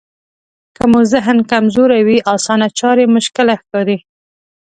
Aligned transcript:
که 0.75 0.83
مو 0.91 0.99
ذهن 1.13 1.37
کمزوری 1.51 2.01
وي 2.07 2.17
اسانه 2.35 2.67
چارې 2.79 3.05
مشکله 3.15 3.53
ښکاري. 3.61 3.97